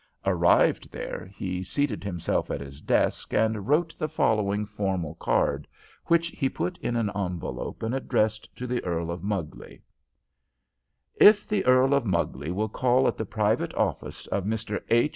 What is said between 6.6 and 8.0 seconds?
in an envelope and